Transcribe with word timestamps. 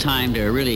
Time 0.00 0.32
to 0.32 0.46
really 0.46 0.69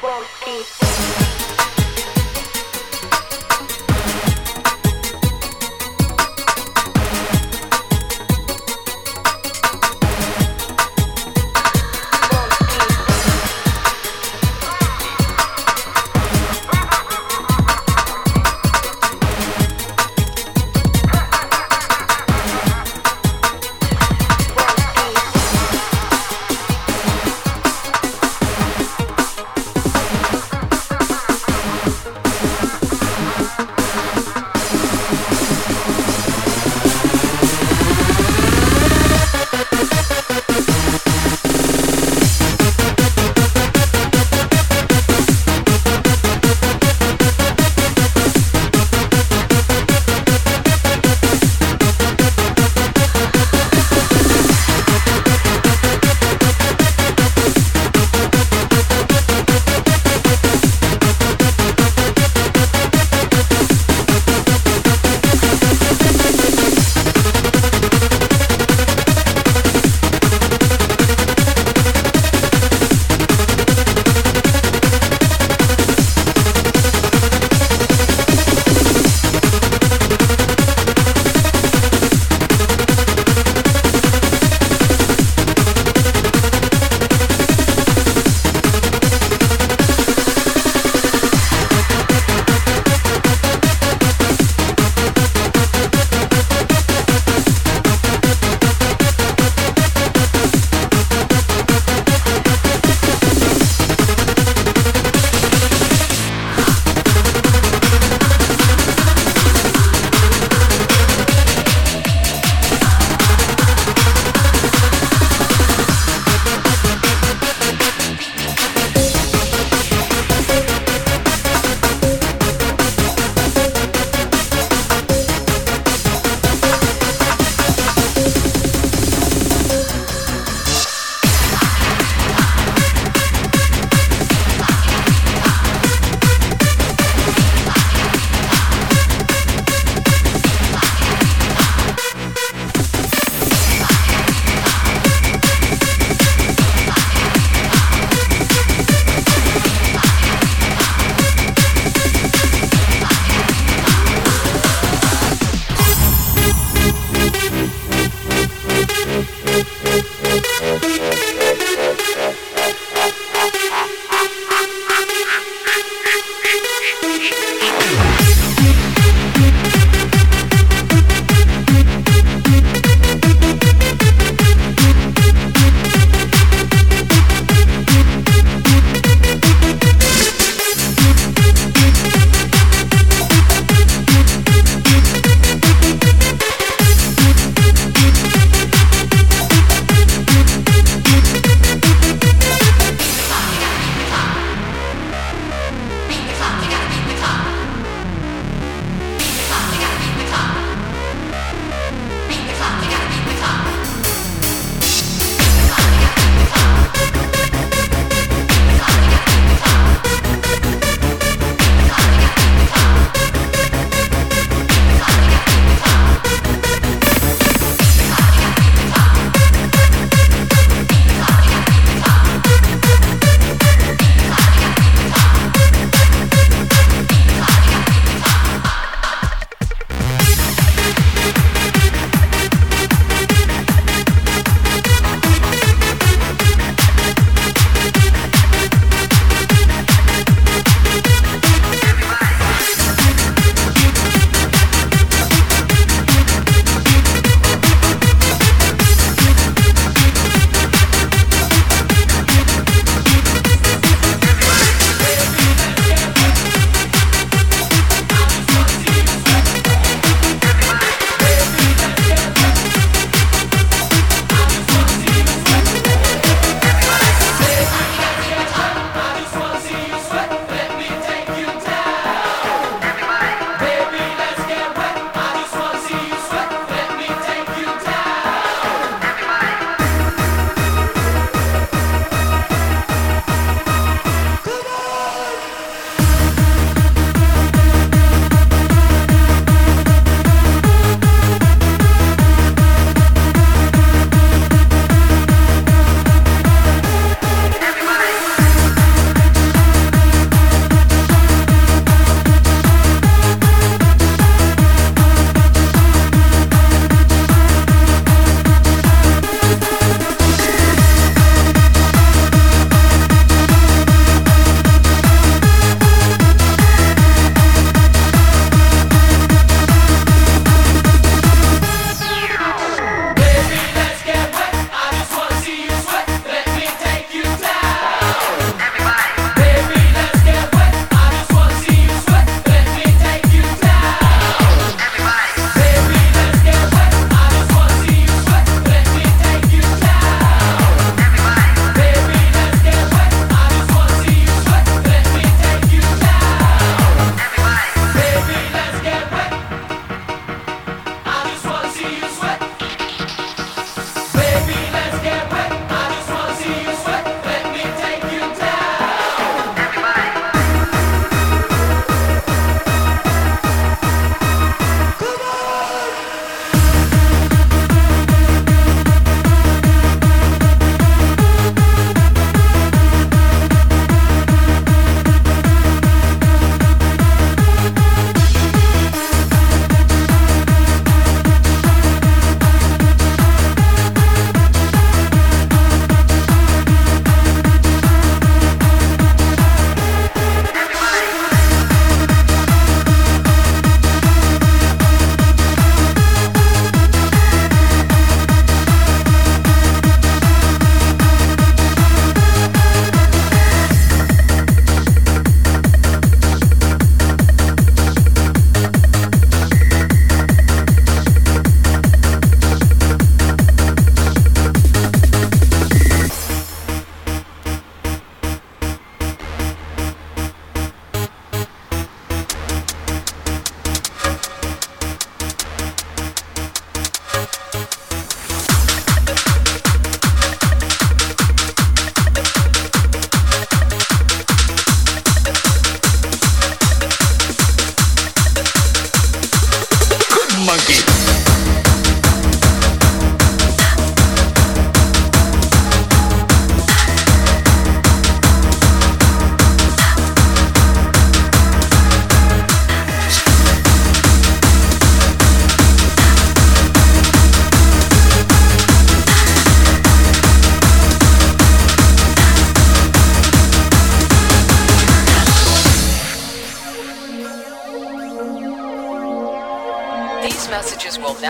Funky. 0.00 1.31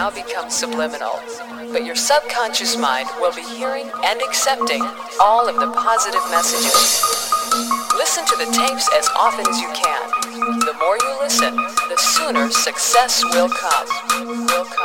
Now 0.02 0.10
become 0.10 0.50
subliminal, 0.50 1.14
but 1.70 1.84
your 1.84 1.94
subconscious 1.94 2.76
mind 2.76 3.06
will 3.20 3.32
be 3.36 3.44
hearing 3.54 3.88
and 4.02 4.20
accepting 4.20 4.82
all 5.20 5.48
of 5.48 5.54
the 5.54 5.70
positive 5.78 6.20
messages. 6.28 7.00
Listen 7.94 8.24
to 8.24 8.34
the 8.34 8.50
tapes 8.50 8.88
as 8.98 9.08
often 9.16 9.46
as 9.46 9.60
you 9.60 9.68
can. 9.68 10.02
The 10.66 10.74
more 10.80 10.98
you 10.98 11.18
listen, 11.20 11.54
the 11.54 11.96
sooner 11.98 12.50
success 12.50 13.22
will 13.26 13.48
come. 13.48 13.86
Will 14.26 14.64
come. 14.64 14.81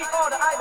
see 0.00 0.06
all 0.16 0.30
the 0.30 0.42
idols. 0.42 0.59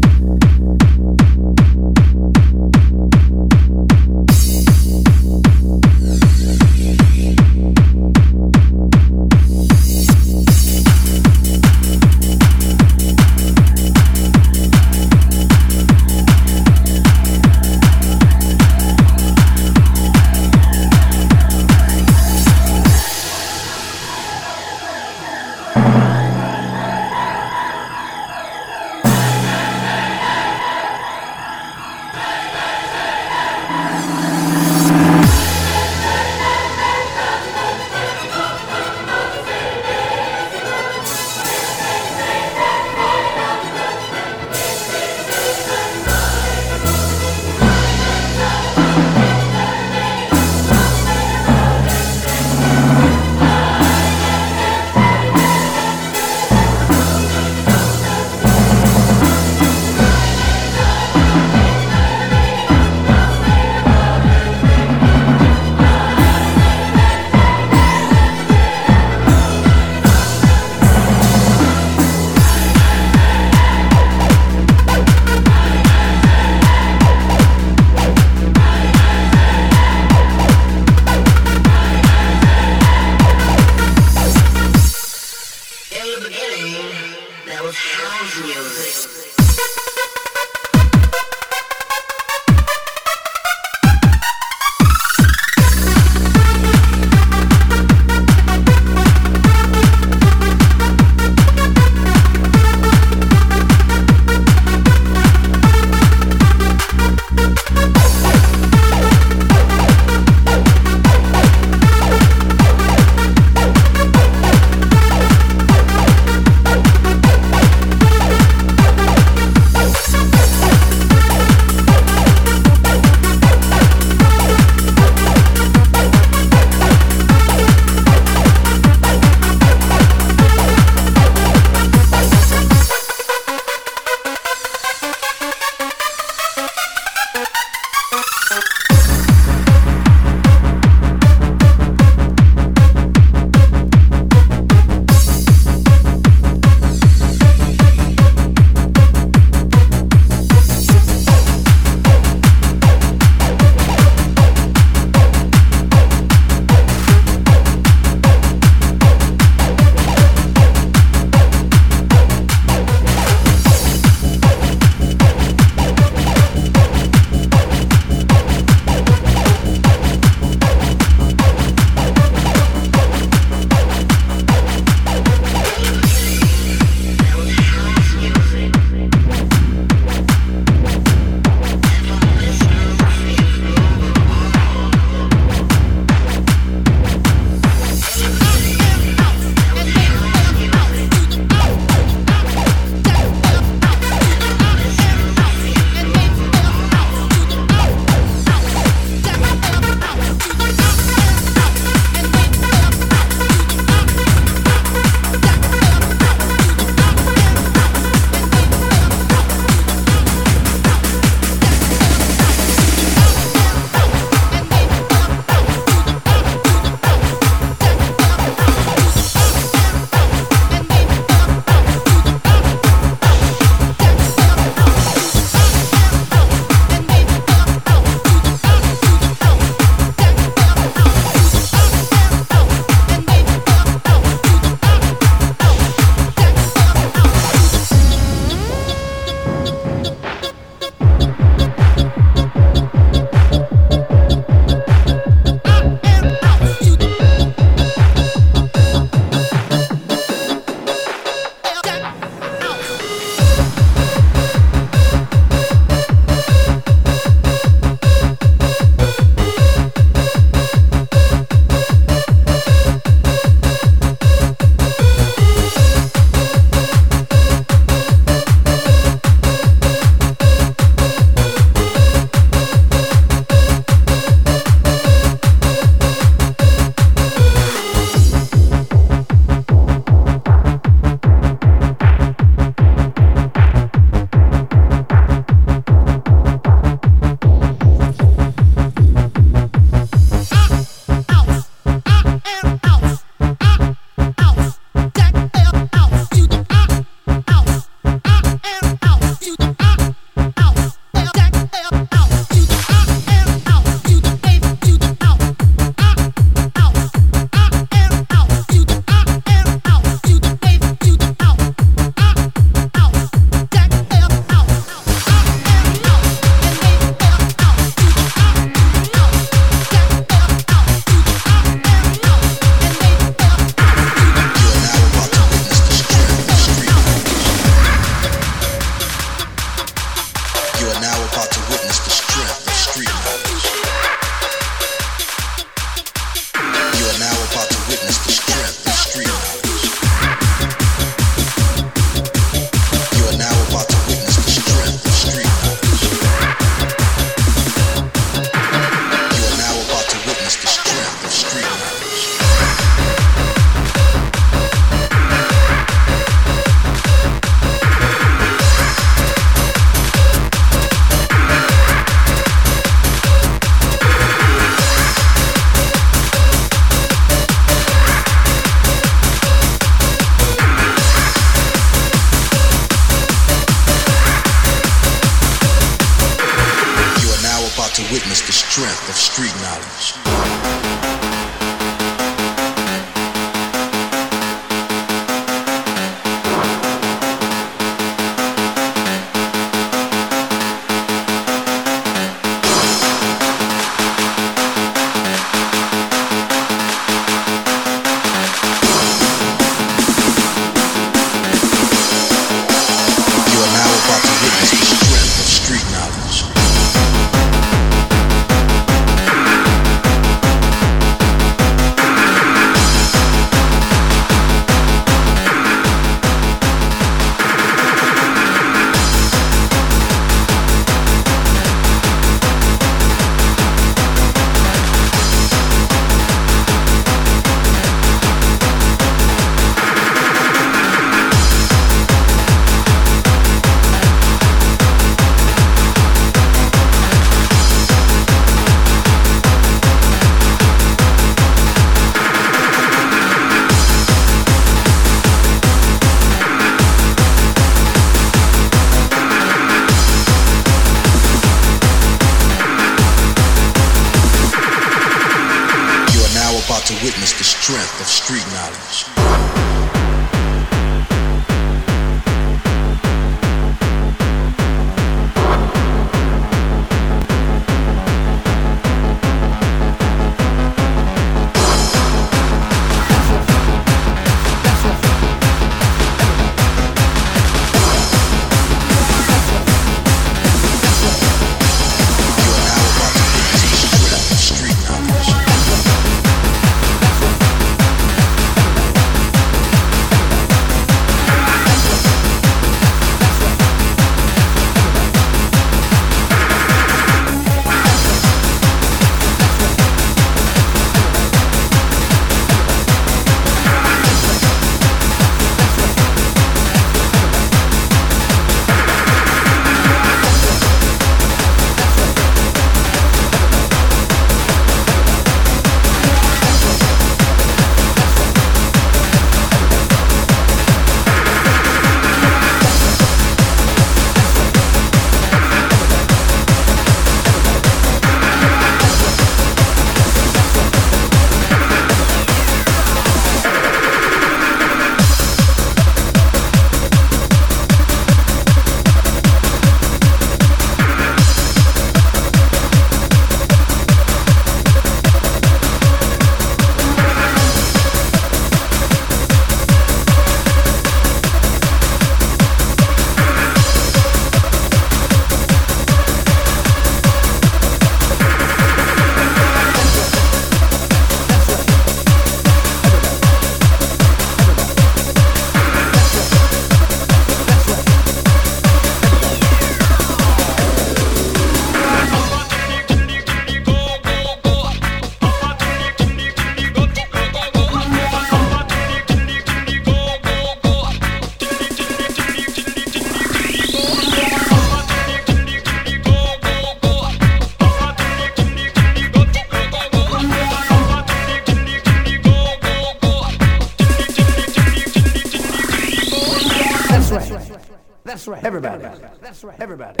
Right. 598.41 598.47
Everybody. 598.47 598.83
That's 599.21 599.43
right. 599.43 599.59
Everybody. 599.59 600.00